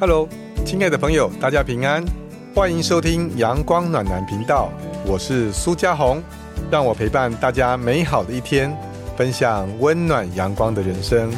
[0.00, 0.26] Hello，
[0.64, 2.02] 亲爱的朋友，大家平安，
[2.54, 4.72] 欢迎收听阳光暖男频道，
[5.06, 6.22] 我是苏家红，
[6.70, 8.74] 让我陪伴大家美好的一天，
[9.14, 11.30] 分享温暖阳光的人生。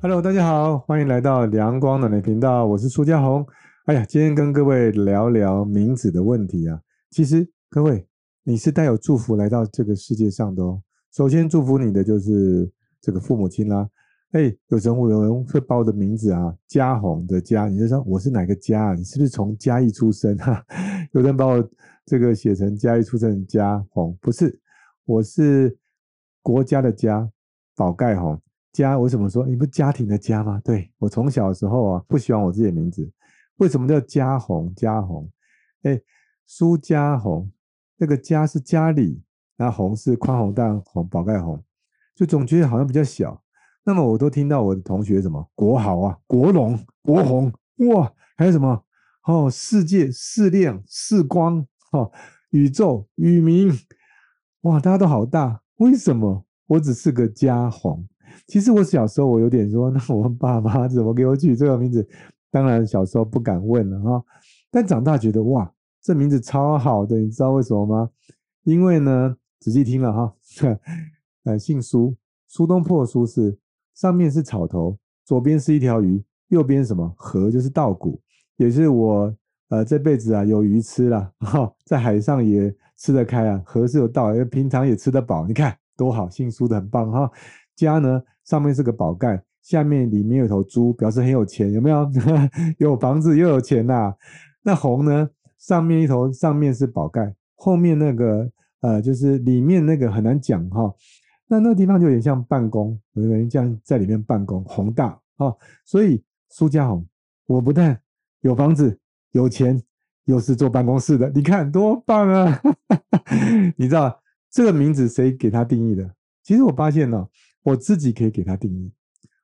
[0.00, 3.46] Hello，大家好，欢迎来到阳光暖男频道，我是苏家红。
[3.84, 6.80] 哎呀，今天跟各位聊聊名字的问题啊。
[7.10, 8.06] 其实各位，
[8.42, 10.80] 你是带有祝福来到这个世界上的哦。
[11.14, 13.86] 首先祝福你的就是这个父母亲啦。
[14.32, 18.92] 哎，有人有人会报我的名字啊，嘉宏的嘉，你就说我是哪个嘉？
[18.92, 20.36] 你是不是从嘉义出生？
[20.36, 20.62] 哈，
[21.12, 21.66] 有人把我
[22.04, 24.60] 这个写成嘉义出生的嘉宏，不是，
[25.06, 25.74] 我是
[26.42, 27.26] 国家的家，
[27.74, 28.38] 宝盖宏。
[28.70, 30.60] 家我怎么说你不家庭的家吗？
[30.62, 33.10] 对我从小的时候啊，不喜欢我自己的名字，
[33.56, 34.70] 为什么叫嘉宏？
[34.74, 35.26] 嘉宏，
[35.84, 35.98] 哎，
[36.46, 37.50] 苏嘉宏，
[37.96, 39.22] 那个家是家里，
[39.56, 41.64] 那宏是宽宏大宏，宝盖宏，
[42.14, 43.42] 就总觉得好像比较小。
[43.88, 47.50] 那么我都听到我的同学什么国豪啊、国龙、国宏
[47.88, 48.84] 哇，还有什么
[49.24, 52.12] 哦，世界、世亮、世光哦，
[52.50, 53.72] 宇宙、宇明
[54.60, 58.06] 哇，大家都好大，为什么我只是个家宏？
[58.46, 62.06] 其实我小时候我有点说，那我爸妈怎么给我取这个名字？
[62.50, 64.22] 当然小时候不敢问了哈，
[64.70, 65.72] 但长大觉得哇，
[66.02, 68.10] 这名字超好的，你知道为什么吗？
[68.64, 70.34] 因为呢，仔细听了哈，
[71.44, 72.14] 呃，姓苏，
[72.46, 73.56] 苏东坡的苏轼。
[73.98, 78.20] 上面是草头，左边是一条鱼，右边什么河就是稻谷，
[78.56, 79.34] 也是我
[79.70, 87.28] 呃这辈子啊有鱼吃了 哈，在海上也吃得开啊，河是有稻，平常也吃得饱，你看多好，姓苏的很棒哈。
[87.74, 92.08] 家呢上面是个宝盖，下面里面有头猪，表示很有钱，有没有？
[92.78, 94.14] 有房子又有钱呐。
[94.62, 98.48] 那红呢上面一头上面是宝盖，后面那个
[98.80, 100.94] 呃就是里面那个很难讲哈。
[101.50, 105.52] 那那个地方就有点像办公，有人这样在里面办公，宏大啊。
[105.82, 107.04] 所以苏家宏，
[107.46, 107.98] 我不但
[108.42, 108.98] 有房子、
[109.32, 109.82] 有钱，
[110.26, 112.60] 又是坐办公室的，你看多棒啊！
[113.76, 114.20] 你知道
[114.50, 116.14] 这个名字谁给他定义的？
[116.42, 117.26] 其实我发现呢，
[117.62, 118.92] 我自己可以给他定义。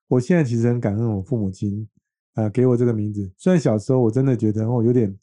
[0.06, 1.88] 我现在其实很感恩我父母亲，
[2.34, 3.32] 呃，给我这个名字。
[3.38, 5.16] 虽然小时候我真的觉得哦，有点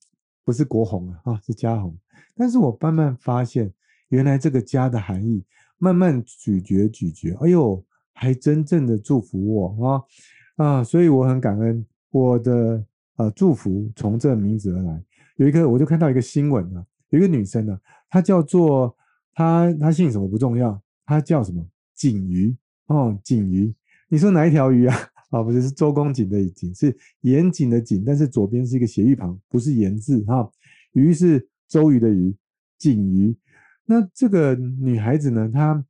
[0.43, 1.95] 不是国宏啊，啊，是家宏，
[2.35, 3.71] 但是我慢慢发现，
[4.09, 5.45] 原来这个家的含义。
[5.83, 7.83] 慢慢咀嚼咀嚼，哎呦，
[8.13, 10.03] 还真正的祝福我啊
[10.57, 10.83] 啊！
[10.83, 15.03] 所以我很感恩我的呃祝福从这名字而来。
[15.37, 17.75] 有一个我就看到一个新闻啊，有一个女生呢，
[18.11, 18.95] 她叫做
[19.33, 21.65] 她她姓什么不重要，她叫什么
[21.95, 22.55] 锦鱼
[22.85, 23.73] 哦，锦鱼。
[24.07, 24.95] 你说哪一条鱼啊？
[25.31, 30.47] 啊，不是是周公瑾的瑾，是严谨的谨，但是左边是一个斜玉旁，不是言字哈。
[30.93, 32.35] 鱼是周瑜的鱼，
[32.77, 33.35] 锦鱼。
[33.91, 35.51] 那这个女孩子呢？
[35.53, 35.85] 她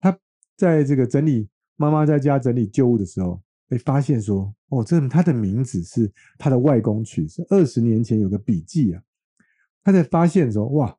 [0.00, 0.18] 她
[0.56, 9.00] 在这个整理妈妈在家整理旧物的时候，被发现说：“哦，这她的名字是她的外公取，是二十年前有个笔记啊。”
[9.84, 10.98] 她才发现说：“哇，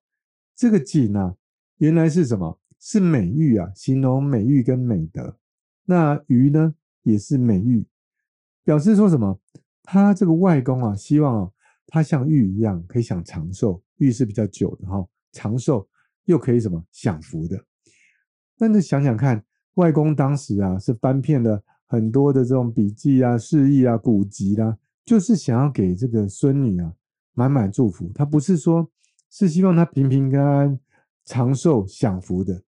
[0.55, 1.35] 这个锦啊，
[1.79, 2.57] 原来是什么？
[2.79, 5.37] 是美玉啊，形容美玉跟美德。
[5.83, 7.85] 那鱼呢，也是美玉，
[8.63, 9.37] 表示说什么？
[9.83, 11.51] 他这个外公啊，希望啊，
[11.87, 15.85] 他像玉一样可以想长寿，玉是比较久的哈，长寿。”
[16.27, 17.61] 又可以什么享福的？
[18.57, 19.43] 但是想想看，
[19.73, 26.93] 外公当时啊是翻遍了很多的这种笔记啊、示意啊、古籍啦，就是想要给这个孙女啊
[27.33, 28.11] 满满祝福。
[28.15, 28.89] 他不是说，
[29.29, 30.79] 是希望她平平安安、
[31.23, 32.61] 长寿享福的。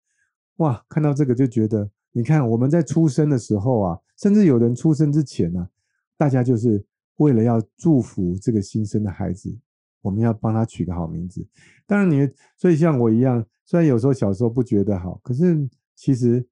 [0.56, 5.68] 哇，看到这个就觉得，你看我们在出生的时候啊，甚至有人出生之前呢，
[6.16, 6.84] 大家就是
[7.16, 9.56] 为了要祝福这个新生的孩子。
[10.00, 11.46] 我们要帮他取个好名字，
[11.86, 16.46] 当然你所以像我一样，虽然有时候小时候不觉得好，可是其实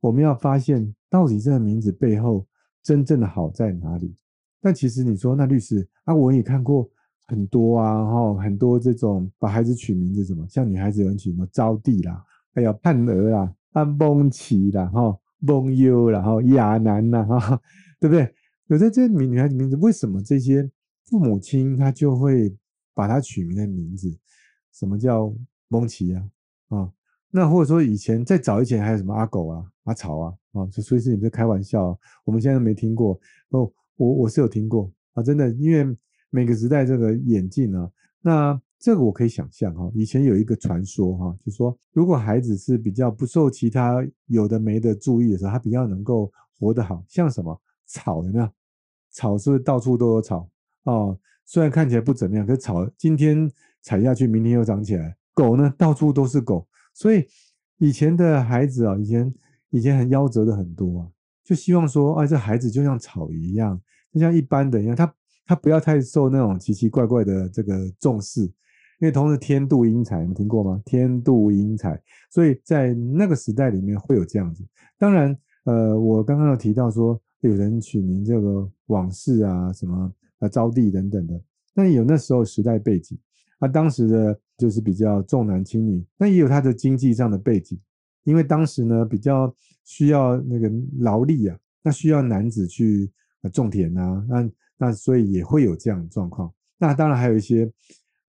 [0.00, 2.46] 我们要发现到底这个名字背后
[2.82, 4.14] 真正的好在哪里。
[4.60, 6.88] 但其实你说那律师啊，我也看过
[7.26, 12.22] 很多啊，哈，很多这种把孩子取名字什么，像女孩子有人取什么招娣啦，
[12.54, 17.60] 还有盼儿啦、安梦琪啦，哈，梦优啦，哈，亚楠啦，哈，
[17.98, 18.32] 对不对？
[18.68, 20.70] 有在这名女孩子名字，为什么这些
[21.06, 22.56] 父母亲他就会？
[22.94, 24.14] 把它取名的名字，
[24.72, 25.32] 什么叫
[25.68, 26.24] 蒙奇啊？
[26.68, 26.92] 啊，
[27.30, 30.34] 那或者说以前再早以前还有什么阿狗啊、阿草啊？
[30.52, 33.18] 啊，所以是你们在开玩笑，我们现在没听过
[33.50, 33.72] 哦。
[33.96, 35.96] 我我是有听过啊，真的，因为
[36.30, 37.90] 每个时代这个演进啊，
[38.20, 39.90] 那这个我可以想象哈。
[39.94, 48.48] 以前有一个传说哈，就说如果孩子是比较不受其他有的没的注意的时候，他比较能够活得好，像什么草有没有？
[49.10, 50.48] 草是不是到处都有草
[50.84, 51.18] 哦？
[51.44, 53.50] 虽然看起来不怎么样，可草今天
[53.82, 55.16] 踩下去，明天又长起来。
[55.34, 57.26] 狗呢，到处都是狗，所以
[57.78, 59.34] 以前的孩子啊，以前
[59.70, 61.08] 以前很夭折的很多啊。
[61.44, 63.80] 就希望说，哎，这孩子就像草一样，
[64.12, 68.52] 就像一般的一样，他他不要太受那种奇奇怪怪的这个重视，因
[69.00, 70.80] 为同时天妒英才，有听过吗？
[70.84, 72.00] 天妒英才，
[72.30, 74.64] 所以在那个时代里面会有这样子。
[74.96, 80.12] 当然，呃，我刚刚有提到说，有人取名这个往事啊，什么
[80.42, 81.40] 啊招娣等等的，
[81.72, 83.16] 那有那时候时代背景，
[83.60, 87.80] 啊，当时的就是比较重男轻女，那也有他的经济上的背景。
[88.24, 89.52] 因为当时呢比较
[89.84, 93.10] 需要那个劳力啊，那需要男子去
[93.52, 96.52] 种田啊，那那所以也会有这样的状况。
[96.78, 97.68] 那当然还有一些，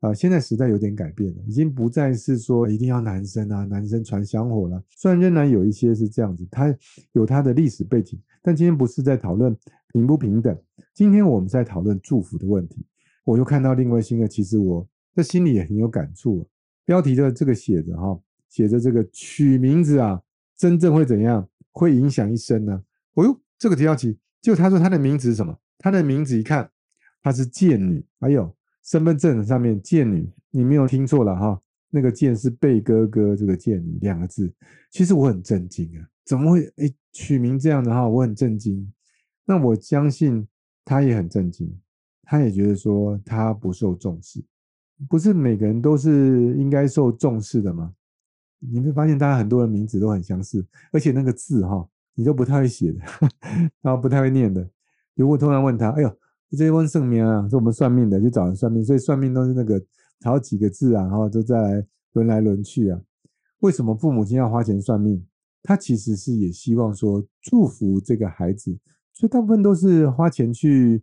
[0.01, 4.83] 呃，现在时代有点改变了，已经不再是说一定要男生啊，男生传香火了。
[4.89, 6.75] 虽然仍然有一些是这样子，他
[7.11, 9.57] 有他的历史背景，但今天不是在讨论
[9.91, 10.55] 平不平等，
[10.93, 12.85] 今天我们在讨论祝福的问题。
[13.23, 16.47] 我又看到另外新的，其实我在心里也很有感触。
[16.85, 18.19] 标题的这个写着哈。
[18.49, 20.21] 写着这个取名字啊，
[20.55, 21.49] 真正会怎样？
[21.71, 22.83] 会影响一生呢？
[23.15, 25.57] 哦呦，这个提要起，就他说他的名字是什么？
[25.79, 26.69] 他的名字一看，
[27.23, 28.05] 他是贱女。
[28.19, 34.53] 哎呦，身份证上面贱女，你没有听错了哈，那个贱是贝哥哥这个贱女两个字。
[34.91, 38.09] 其实我很震惊啊，怎么会哎取名这样的话？
[38.09, 38.91] 我很震惊。
[39.45, 40.45] 那我相信
[40.83, 41.73] 他也很震惊，
[42.23, 44.43] 他也觉得说他不受重视，
[45.07, 47.93] 不是每个人都是应该受重视的吗？
[48.59, 52.99] 你会发现，大家很多人名字都很相似，而且那个字哈，你都不太会写的，
[53.81, 54.65] 然后不太会念的。
[55.15, 56.17] 如果突然问他，哎呦，
[56.49, 59.83] 这些问圣名啊，是我们算命的，就找人算命，所以算命都是那个
[60.23, 63.01] 好几个字啊，然后都再来轮来轮去啊。
[63.59, 65.25] 为什么父母亲要花钱算命？
[65.63, 68.77] 他其实是也希望说祝福这个孩子，
[69.13, 71.01] 所以大部分都是花钱去，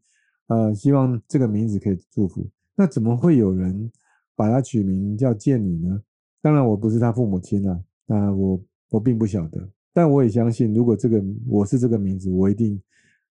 [0.49, 2.47] 呃，希望这个名字可以祝福。
[2.77, 3.91] 那怎么会有人
[4.37, 6.03] 把它取名叫贱女呢？
[6.43, 12.81] 当然我不是他父母亲啊，那我我并不晓得，但我也相信，如果这个我是这个名字，我一定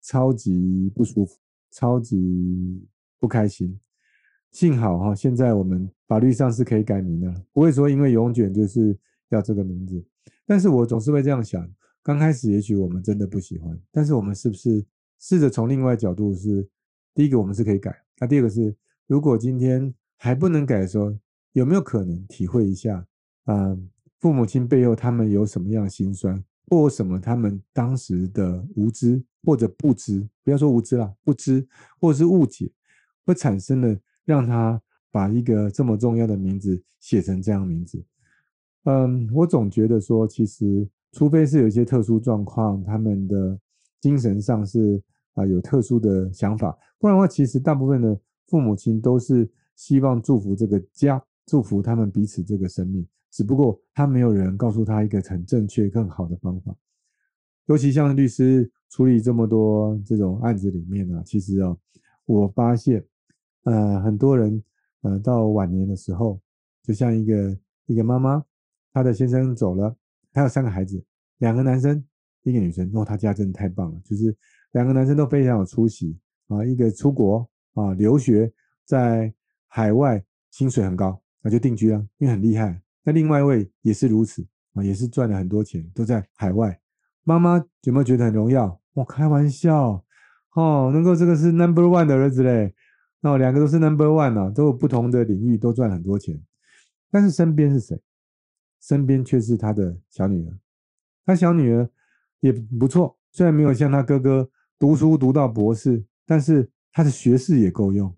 [0.02, 1.38] 超级不舒服，
[1.72, 2.84] 超级
[3.20, 3.80] 不开心。
[4.52, 8.98] 幸好哈，现在我们法律上是可以改名的，不会说因为永卷就是
[9.30, 10.04] 要这个名字。
[10.52, 11.66] 但是我总是会这样想，
[12.04, 14.86] 刚开始也许我们真的不喜欢，但是我们是不是
[15.18, 16.68] 试着从另外角度是，
[17.14, 18.76] 第一个我们是可以改，那第二个是，
[19.08, 21.16] 如果今天还不能改的时候。
[21.54, 23.06] 有没有可能体会一下
[23.44, 23.78] 啊？
[24.20, 31.68] 父母亲背后他们有什么样的心酸，或什么他们当时的无知或者不知，不要说无知啦，不知
[32.00, 32.72] 或者是误解，
[33.26, 34.82] 会产生了让他
[35.12, 38.02] 把一个这么重要的名字写成这样名字。
[38.84, 43.60] 嗯，我总觉得说，其实除非是有一些特殊状况，他们的
[44.00, 45.02] 精神上是
[45.34, 51.24] 啊有特殊的想法，不然的话，其实大部分的父母亲都是希望祝福这个家。
[51.48, 56.74] 祝福他们彼此这个生命，只不过他没有人告诉他一个很正确、更好的方法。
[57.66, 61.76] 尤其像律师处理这么多这种案子里面呢，其实啊，
[62.26, 63.04] 我发现，
[63.64, 64.64] 呃，很多人，
[65.02, 66.40] 呃，到晚年的时候，
[66.84, 67.58] 就像一个
[67.88, 68.42] 一个妈妈，
[68.94, 69.96] 她的先生走了，
[70.34, 71.04] 她有三个孩子，
[71.38, 72.04] 两个男生，
[72.44, 72.90] 一个女生。
[72.94, 74.36] 哦，她家真的太棒了，就是
[74.72, 76.18] 两个男生都非常有出息
[76.48, 78.52] 啊，一个出国啊留学，
[78.86, 79.34] 在
[79.68, 81.22] 海外薪水很高。
[81.44, 82.80] 那就定居了，因为很厉害。
[83.04, 86.80] 那另外一位也是如此啊，也是赚了很多钱，都在海外。
[87.24, 88.80] 妈妈有没有觉得很荣耀？
[88.94, 90.06] 我开玩笑
[90.54, 92.76] 哦，能够这个是 number one 的儿子嘞。
[93.22, 96.40] 那两个都是 number one 啊，都有不同的领域，都赚很多钱。
[97.10, 98.00] 但是身边是谁？
[98.82, 100.60] 身边却是他的小女儿。
[101.26, 101.90] 他小女儿
[102.42, 108.14] 也不错，虽然没有像他哥哥读书读到博士，但是他的学识也够用，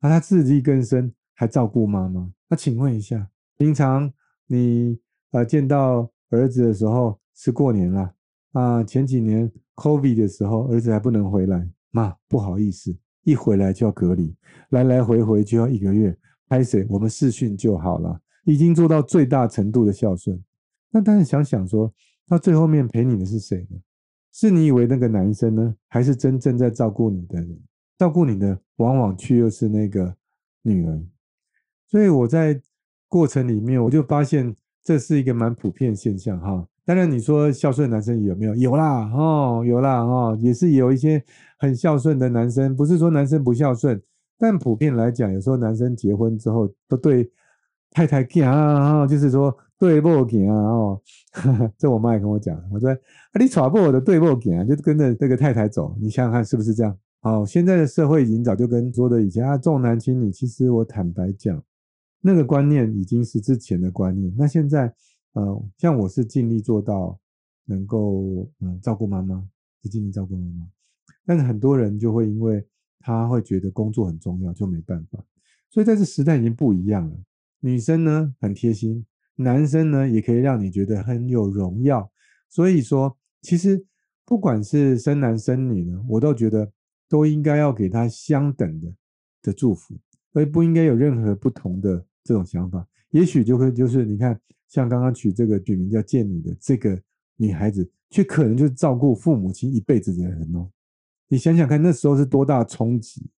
[0.00, 1.10] 那他自力更生。
[1.40, 2.32] 还照顾妈妈？
[2.48, 4.12] 那请问一下，平常
[4.48, 4.98] 你
[5.30, 8.12] 呃见到儿子的时候是过年了
[8.50, 8.82] 啊？
[8.82, 14.34] 前几年 COVID 的时候，儿子还不能回来，妈不好意思，一回来就要隔离，
[14.70, 16.18] 来来回回就要一个月。
[16.48, 16.84] 拍谁？
[16.90, 20.42] 我们视讯就好了，已经做到最大程度的孝顺。
[20.90, 21.92] 那但是想想说，
[22.26, 23.76] 到最后面陪你的是谁呢？
[24.32, 27.60] 是你以为那个男生呢，还是真正在照顾你的人？
[27.98, 30.14] 照顾你的往往却又是那个
[30.62, 30.98] 女儿。
[31.88, 32.58] 所以我在
[33.06, 36.66] 过程里面，我就发现这是一个蛮普遍现象哈。
[36.86, 38.54] 当然你说孝顺男生有没有？
[38.54, 41.22] 有啦，哦，有啦，哦，也是有一些
[41.58, 42.74] 很孝顺的男生。
[42.74, 44.00] 不是说男生不孝顺，
[44.38, 47.30] 但普遍来讲，有时候男生结婚之后都对
[47.90, 51.02] 太太讲啊，就是说对不讲啊，哦，
[51.78, 52.96] 这我妈也跟我讲，我说啊，
[53.38, 55.96] 你娶不我的对不讲，就跟着这个太太走。
[56.00, 56.96] 你想想看是不是这样？
[57.20, 61.62] 好，现在的社会已经早就跟说的以前啊重男轻女，其实我坦白讲。
[62.20, 64.92] 那个观念已经是之前的观念，那现在，
[65.34, 67.16] 呃，像我是尽力做到
[67.64, 69.40] 能够，嗯，照顾妈妈，
[69.84, 70.66] 是尽力照顾妈妈。
[71.24, 72.66] 但是很多人就会因为
[72.98, 75.24] 他会觉得工作很重要，就没办法。
[75.70, 77.16] 所以在这时代已经不一样了。
[77.60, 79.04] 女生呢很贴心，
[79.36, 82.10] 男生呢也可以让你觉得很有荣耀。
[82.48, 83.84] 所以说，其实
[84.24, 86.70] 不管是生男生女呢，我都觉得
[87.08, 88.94] 都应该要给他相等的
[89.42, 89.94] 的祝福，
[90.32, 92.86] 而不应该有任何不同的这种想法。
[93.10, 94.38] 也许就会就是你看，
[94.68, 97.00] 像刚刚取这个取名叫贱女的这个
[97.36, 100.70] 女孩子，却可能就是照顾父母亲一辈子的人哦。
[101.28, 103.30] 你想想看，那时候是多大冲击？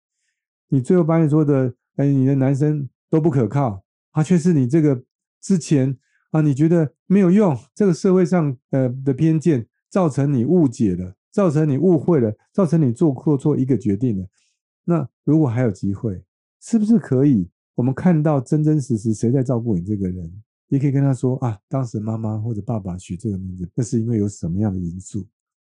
[0.68, 5.02] 你最后发现说的，哎，你的男生都不可靠，啊却是你这个
[5.40, 5.96] 之前
[6.30, 14.26] 啊，你觉得没有用，这个社会上呃的偏见造成你误解了，造成你误会了，造成你做错错一个决定了。
[14.84, 16.24] 那如果还有机会，
[16.60, 20.42] 是不是可以我们看到真真实实谁在照顾你这个人？
[20.68, 25.26] 也可以跟他说啊，当时妈妈或者爸爸取这个名字，那是因为有什么样的因素？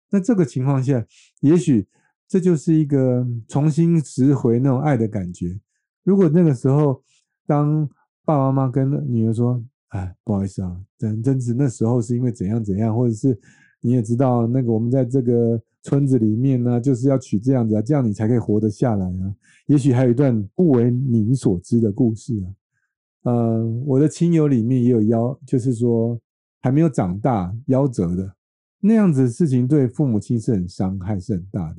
[0.09, 1.05] 那这个情况下，
[1.41, 1.87] 也许。
[2.31, 5.59] 这就是一个重新拾回那种爱的感觉。
[6.03, 7.01] 如果那个时候，
[7.47, 7.89] 当
[8.29, 9.59] 爸爸妈妈跟女儿说
[9.89, 13.35] ：“哎，不好意思啊，真真是那时候是因为怎样怎样，或者是
[13.81, 19.33] 你也知道，那个我们在这个村子里面呢，就是要娶这样子啊，这样你才可以活得下来啊。”
[19.65, 23.33] 也许还有一段不为你所知的故事啊。
[23.33, 26.15] 呃，我的亲友里面也有夭，就是说
[26.61, 28.31] 还没有长大夭折的
[28.79, 31.77] 那样子的事情，对父母亲是很伤害，是很大的。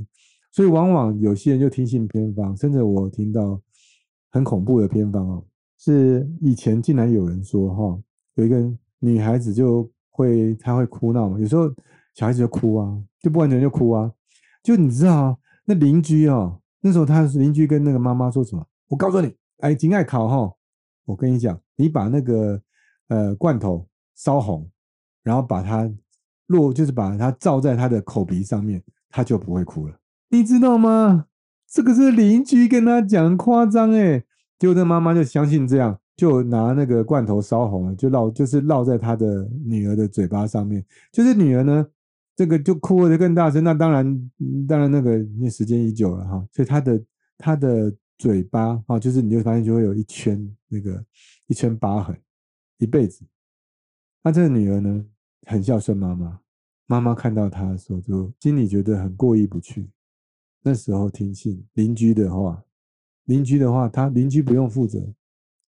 [0.51, 3.63] 所以往往有些人就听信偏方，甚至我听到
[4.33, 5.45] 很恐怖的偏方哦，
[5.83, 7.99] 是以前竟然有人说哈，
[8.35, 11.67] 有一个女孩子就会她会哭闹嘛，有时候
[12.15, 14.13] 小孩子就哭啊，就不完全就哭啊，
[14.63, 18.63] 就你知道那邻居哦，那时候他邻居跟那个妈妈说什么？
[18.89, 20.55] 我告诉你，哎，金爱考哈，
[21.07, 22.61] 我跟你讲，你把那个
[23.09, 24.71] 呃罐头烧红，
[25.23, 25.91] 然后把它
[26.49, 29.99] 落，就是把它罩在他的口鼻上面，他就不会哭了。
[30.29, 31.27] 你知道吗？
[31.67, 34.25] 这个是邻居跟他讲夸张哎，
[34.61, 41.87] 结果这妈妈就相信这样，就拿那个罐头烧红了，就绕就是绕在他的女儿的嘴巴上面，就是女儿呢，
[42.37, 43.65] 这个就哭的更大声。
[43.65, 44.31] 那当然，
[44.69, 47.03] 当然那个那时间已久了哈，所以她的
[47.39, 51.03] 她的嘴巴啊，就是你就发现就会有一圈那个
[51.47, 52.15] 一圈疤痕，
[52.77, 53.25] 一辈子。
[54.23, 55.03] 那这个女儿呢，
[55.47, 56.39] 很孝顺妈妈，
[56.87, 59.89] 妈妈看到她的时候，就心里觉得很过意不去。
[60.63, 62.63] 那时候听信邻居的话，
[63.31, 65.01] 邻居的话，他邻居不用负责，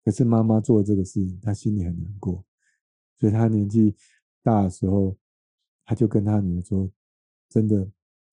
[0.05, 2.41] 可是妈妈做这个事情，他心里很难过，
[3.17, 3.93] 所以他年纪
[4.41, 5.13] 大的时候，
[5.83, 6.89] 他就跟他女儿说
[7.51, 7.85] ：“真的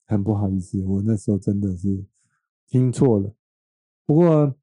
[0.07, 2.05] 很不好意思，我那时候真的是
[2.69, 3.35] 听错了。
[4.07, 4.55] 不过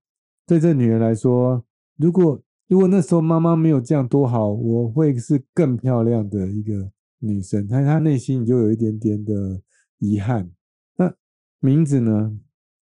[0.48, 1.65] 对这女儿来说，
[1.98, 6.89] 如果如果那时候妈妈没有这样多好，我会是更漂亮的一个
[7.20, 7.67] 女生。
[7.67, 9.62] 但她内心就有一点点的
[10.00, 10.50] 遗憾。”
[10.96, 11.13] 那
[11.60, 12.39] 名字呢，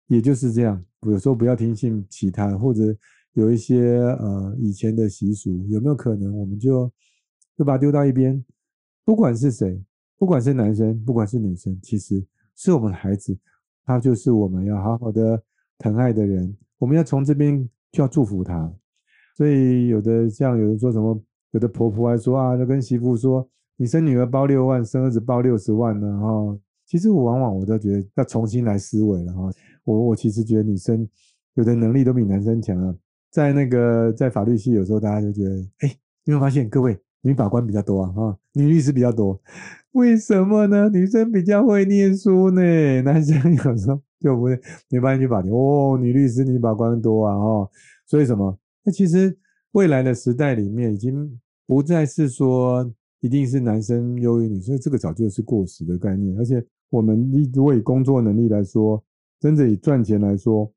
[0.09, 0.85] 也就是这样。
[1.07, 2.95] 有时候不要听信其他，或者
[3.33, 6.91] 有一些呃以前的习俗，有没有可能我们就
[7.57, 8.45] 就把它丢到一边？
[9.05, 9.83] 不管是谁，
[10.19, 12.23] 不管是男生，不管是女生，其实
[12.55, 13.37] 是我们的孩子，
[13.85, 15.43] 他就是我们要好好的
[15.79, 16.55] 疼爱的人。
[16.79, 18.73] 我们要从这边就要祝福他。
[19.37, 21.19] 所以有的像有人说什么，
[21.53, 26.59] 有的婆婆还说啊，就跟媳妇说，你生女儿包六万，生儿子包六十万呢，哈。
[26.87, 29.51] 其实我往往我都觉得要重新来思维了哈。
[29.85, 31.09] 我我其实觉得女生
[31.55, 32.95] 有的能力都比男生强啊。
[33.31, 39.41] 在那个在法律系，有时候大家就觉得，哎，你会发现各位女法官比较多啊，哈，女律师比较多。
[39.93, 40.89] 为什么呢？
[40.89, 44.61] 女生比较会念书呢，男生有时候就不会。
[44.89, 47.71] 没办法去法庭哦，女律师、女法官多啊，哈。
[48.07, 48.59] 所以什么？
[48.85, 49.37] 那其实
[49.73, 52.89] 未来的时代里面，已经不再是说
[53.21, 56.65] 一定是男生优于女生，这个早就是过时的概念，而且。
[56.91, 59.01] 我们如果以工作能力来说，
[59.41, 60.71] 真的以赚钱来说，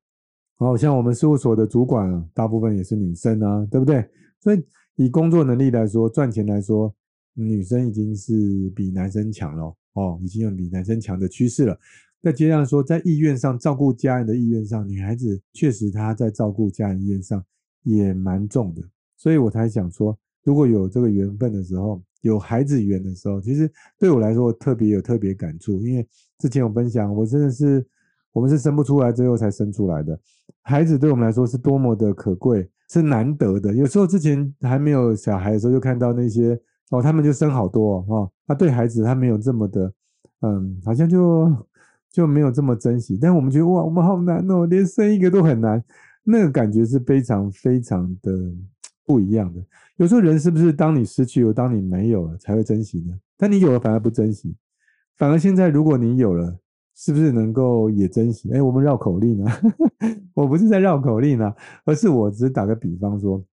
[0.56, 4.08] 好像我们事务所的主管啊，大部分也是女生啊，对不对？
[4.40, 4.64] 所以
[4.96, 6.92] 以工作能力来说，赚钱来说，
[7.34, 11.78] 女生已经是比男生强了哦，已经有比男生强的趋势了。
[12.22, 17.44] 再接上说，在意愿上照顾家人的意愿上，女孩子确实她在照顾家人意愿上
[17.82, 18.82] 也蛮重的，
[19.16, 22.02] 所以我才想说，如果有这个缘分的时候。
[22.24, 27.86] 有孩子缘的时候，其实对我来说特别有特别感触，因为之前我分享，我真的是
[28.34, 30.18] 我们是生不出来，最后才生出来的
[30.60, 33.72] 孩子，对我们来说是多么的可贵，是难得的。
[33.72, 36.60] 有时候之前还没有小孩的时候，就看到那些
[36.90, 39.92] 哦，他们就生好多哦，他对孩子他没有这么的，
[40.40, 41.50] 嗯，好像就
[42.10, 43.16] 就没有这么珍惜。
[43.20, 45.82] 但我们觉得哇，我们好难哦，连生一个都很难，
[46.24, 48.32] 那个感觉是非常非常的
[49.06, 49.62] 不一样的。
[49.96, 53.14] 有时候人是不是当你失去了，当你没有了才会珍惜呢？
[53.36, 54.56] 但你有了反而不珍惜。
[55.16, 56.58] 反而现在如果你有了，
[56.96, 58.50] 是不是能够也珍惜？
[58.52, 59.60] 哎，我们绕口令啊，
[60.34, 63.44] 我不是在绕口令啊，而是我只是打个比方说，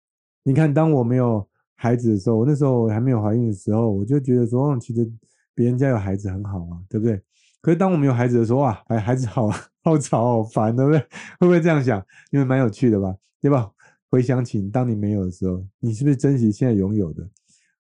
[0.43, 5.10] 你看，当我没有孩子的时候，我那时候我还没有怀孕的时候，我就觉得说，其实
[5.55, 7.21] 别人家有孩子很好啊，对不对？
[7.62, 9.50] 可是当我们有孩子的时候哇，哎，孩子好
[9.83, 11.00] 好吵好烦，对不对？
[11.39, 12.03] 会不会这样想？
[12.31, 13.69] 因为蛮有趣的吧，对吧？
[14.10, 17.27] 回想起当你没有的时候，你是不是珍惜现在拥有的？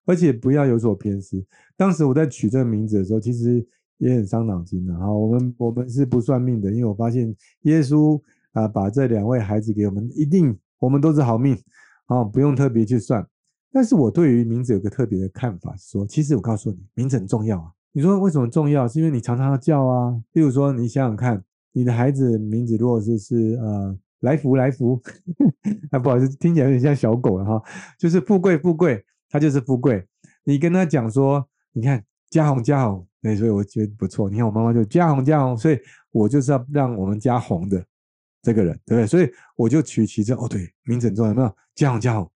[0.05, 1.43] 而且不要有所偏私。
[1.77, 3.65] 当时我在取这个名字的时候，其实
[4.01, 4.93] 也很伤脑筋的。
[4.97, 11.57] 哈，我们我们是不算命的，因为我发现耶稣啊，把这两位孩子给我们，一定我们都是好命
[12.07, 13.25] 啊，不用特别去算。
[13.71, 17.71] 但是我对于名字有个特别的看法，说其实我告诉你，名字很重要啊。
[17.93, 18.87] 你说为什么重要？
[18.87, 20.19] 是因为你常常要叫啊。
[20.33, 23.97] 例如说，你想想看，你的孩子名字如果是是呃。
[24.21, 25.01] 来福来福，
[25.89, 27.59] 啊不好意思，听起来有点像小狗了哈。
[27.97, 30.05] 就是富贵富贵，他就是富贵。
[30.43, 31.43] 你跟他讲说，
[31.73, 34.27] 你看家红家红，那所以我觉得不错。
[34.27, 37.85] 你看我妈妈就家红家红，所以我就是要让我们家红的
[38.41, 39.05] 这个人，对不对？
[39.05, 41.55] 所以我就取其这哦，对，名字很重要，有没有？
[41.75, 42.31] 家红家红，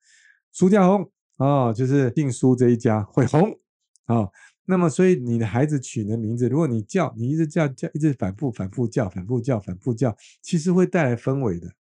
[0.52, 3.58] 苏家红哦，就是姓苏这一家会红
[4.06, 4.30] 啊。
[4.68, 11.72] 那么，所以你的孩子取的名字，如果你叫，你一直叫叫，一直反复反复叫，反复叫，反复叫，其实会带来氛围的。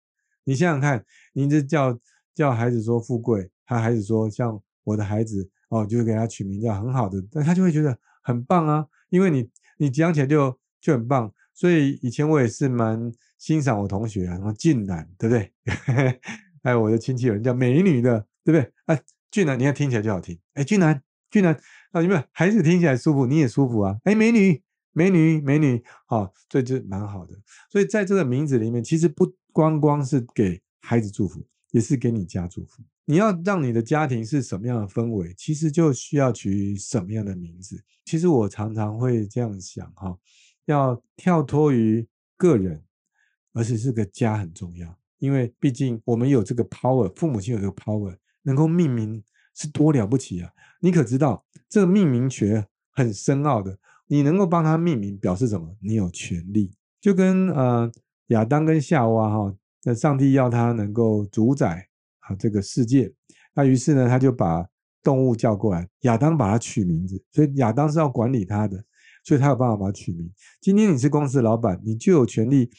[0.45, 1.99] 你想想看，你一直叫
[2.35, 11.33] 叫孩子说富贵，他孩子说像我的孩子哦，就是给他取名叫很好的，但他就会觉得很棒啊，因为你你讲起来就就很棒。
[11.53, 15.53] 所以以前我也是蛮欣赏我同学啊，什么俊男，对不对？
[16.65, 18.73] 还有我的亲戚有人叫美女的，对不对？
[18.87, 20.37] 哎，俊男，你看听起来就好听。
[20.55, 21.55] 哎，俊男，俊男。
[21.93, 23.97] 啊，有没有孩子听起来舒服，你也舒服啊？
[24.03, 24.61] 哎，美女，
[24.93, 27.35] 美女，美女，好，这就蛮好的。
[27.71, 32.83] 所以在这个名字里面，其实不光光是给孩子祝福，也是给你家祝福。
[33.05, 37.83] 你要让你的家庭是什么样的氛围，其实就需要取什么样的名字。
[38.05, 40.17] 其实我常常会这样想哈，
[40.67, 42.07] 要跳脱于
[42.37, 42.83] 个人，
[43.53, 49.23] 而且是个家很重要，因为毕竟我们有这个 power，父母亲有这个 power，能够命名。
[49.57, 50.51] 是多了不起啊！
[50.81, 53.79] 你可知道这个命名学很深奥的？
[54.09, 55.77] 你能够帮他命名，表示什么？
[55.81, 56.75] 你有权利。
[57.01, 57.89] 就跟呃
[58.31, 61.89] 亚当跟夏娃哈，那上帝要他能够主宰
[62.29, 63.13] 啊这个世界，
[63.55, 64.67] 那于是呢他就把
[65.03, 68.85] 动物叫过来，亚当把它取名字，所以亚当是要管理他的，
[69.25, 70.31] 所以他有办法把它取名。
[70.61, 72.71] 今天你是公司老板，你就有权利。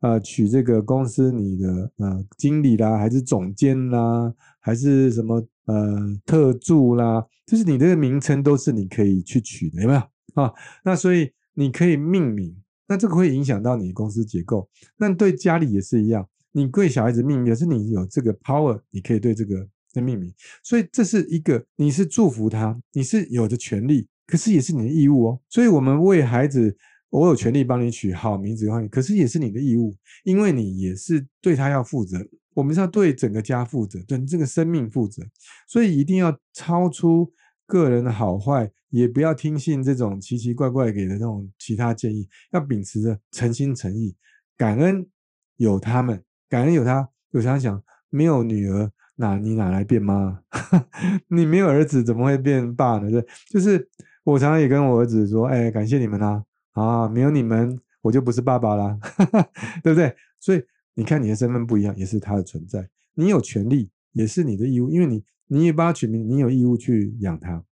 [0.00, 10.00] 呃，取这个公司你的呃经理啦，还是总监啦，还是什么呃特助啦，就是你这个名称都是你可以去取的，有没有
[10.34, 10.52] 啊？
[10.84, 12.54] 那所以你可以命名，
[12.86, 14.68] 那这个会影响到你公司结构。
[14.98, 20.32] 那对家里也是一样，你对小孩子命名，也是你有这个 power，你可以对这个的命名。
[20.62, 25.40] 所以这是一个，你是祝福他，你是有的权利，可是也是你的义务哦。
[25.50, 26.74] 所以我们为孩子。
[27.10, 32.18] 我有权利帮你取好名字的话，可是也是你的义务，因为你也是对他要负责。
[32.54, 35.22] 我们是要对整个家负责，对这个生命负责，
[35.68, 37.32] 所以一定要超出
[37.68, 44.16] 个人的好坏，也不要听信这种奇奇怪怪给的那种其他建议，要秉持着诚心诚意，
[44.56, 45.06] 感恩
[45.56, 46.20] 有他们，
[46.54, 47.08] 感恩有他。
[47.32, 50.40] 有常想，没有女儿，哪你哪来变妈？
[51.26, 53.10] 你没有儿子，怎么会变爸呢？
[53.10, 53.88] 对，就是
[54.22, 56.44] 我常常也跟我儿子说，哎，感谢你们啊。
[56.74, 58.96] 啊，没有你们，我就不是爸爸啦，
[59.82, 60.14] 对不对？
[60.38, 60.62] 所以
[60.94, 62.88] 你看，你的身份不一样，也是他的存在。
[63.14, 67.64] 你有权利，也是你的义务，因为你你也帮他取名，你有义务去养他。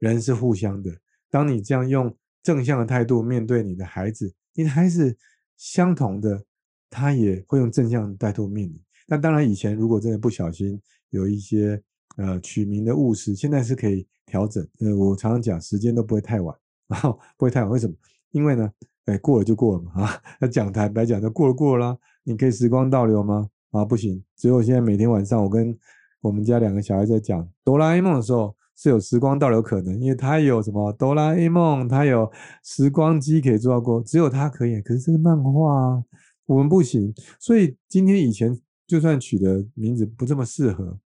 [0.00, 0.90] 人是互相的，
[1.30, 5.16] 当你这样用正向的态度面对你的孩子，你的孩子
[5.56, 6.44] 相同的，
[6.90, 8.72] 他也会用正向的态度面。
[9.06, 11.80] 那当然，以前如果真的不小心有一些
[12.16, 14.66] 呃取名的误事，现在是可以调整。
[14.80, 16.54] 呃，我常常讲，时间都不会太晚，
[16.86, 17.94] 然后不会太晚，为什么？
[18.32, 18.70] 因为呢，
[19.06, 21.98] 哎，过了就过了嘛， 啊，那讲台白讲就过了过了啦。
[22.24, 23.48] 你可以时光倒流吗？
[23.70, 24.22] 啊，不行。
[24.36, 25.74] 只有现在每天晚上，我跟
[26.20, 32.30] 我们家两个小孩在讲哆啦 A 梦的时候，是有时光倒流可能，因为他有什么哆啦 A 梦，他有
[32.62, 34.82] 时光机可以做到过，只有他可以。
[34.82, 36.04] 可是这个漫画
[36.48, 40.98] 我们不行，所以今天以前就算取的名字不这么适合，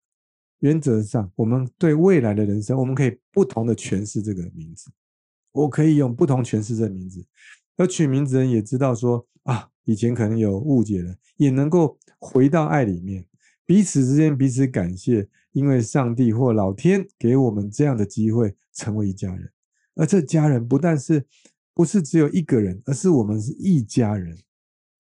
[0.61, 4.89] 原则上我们对未来的人生，我们可以不同的诠释这个名字。
[5.51, 7.27] 我可以用不同诠释这名字，
[7.77, 13.27] 而取名字人也知道说啊，以前可能有误解了，也能够回到爱里面，
[13.67, 19.51] 彼此之间彼此感谢，因为上帝或老天给我们这样的机会成为一家人，
[19.97, 21.27] 而这家人不但是
[21.75, 24.39] 不是只有一个人，而是我们是一家人，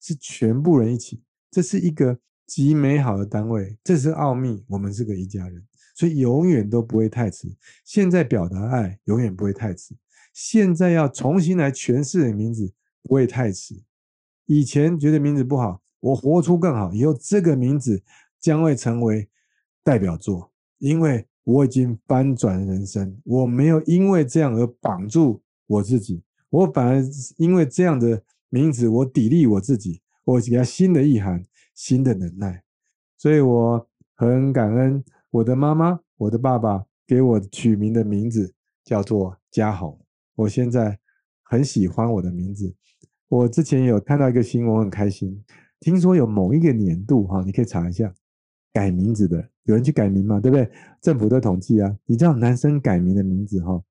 [0.03, 7.49] 是全部人一起，这是一个极美好的单位，这是奥秘，我们是个一家人，所以永远都不会太迟。
[7.85, 9.95] 现在表达爱永远不会太迟。
[10.35, 13.81] 现在要重新来诠释你名字，不会太迟。
[14.47, 18.03] 以前觉得名字不好，我活出更好，以后这个名字
[18.41, 19.29] 将会成为
[19.85, 27.05] 代表作，因为我已经翻转人生，我没有因为这样而绑住我自己，我反而
[27.37, 31.43] 因为这样的名字，我砥砺我自己，我给他新的意涵，
[31.75, 32.63] 新的能耐，
[33.17, 36.85] 所以我很感恩我的妈妈，我的爸爸。
[37.05, 40.01] 给我取名的名字叫做嘉宏，
[40.35, 40.99] 我现在
[41.43, 42.75] 很喜欢我的名字。
[43.29, 45.45] 我之前有看到一个新闻，很开心。
[45.81, 48.15] 听说有某一个年度，哈，你可以查一下
[48.73, 50.71] 改名字的，有人去改名嘛，对不对？
[51.03, 53.83] 政府的统计啊，你知道男生改名的名字，哈，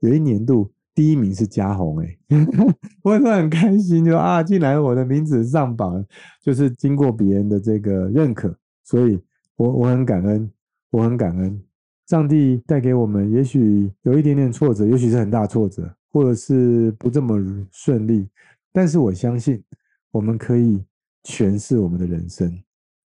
[0.00, 2.18] 有一年度第一名是嘉宏，哎，
[3.04, 6.04] 我是很开心，就啊，竟然我的名字上榜，
[6.42, 9.16] 就是经过别人的这个认可，所以
[9.54, 10.50] 我我很感恩，
[10.90, 11.62] 我很感恩。
[12.08, 18.28] 上帝带给我们，也许有一点点挫折，也许是很大挫折，或者是不这么顺利。
[18.72, 19.62] 但是我相信，
[20.10, 20.82] 我们可以
[21.22, 22.52] 诠释我们的人生。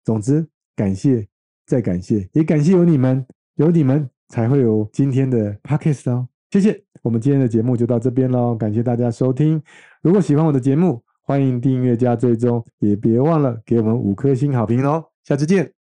[0.05, 1.27] 总之，感谢，
[1.65, 3.25] 再感谢，也感谢有你们，
[3.55, 6.29] 有你们才会有今天的 podcast 哦。
[6.51, 8.53] 谢谢，我们今天的节目就到这边喽。
[8.53, 9.61] 感谢大家收听。
[10.01, 15.05] 如果喜欢我的节目，欢迎订阅加追踪，也别忘了给我们五颗星好评哦。
[15.23, 15.80] 下次见。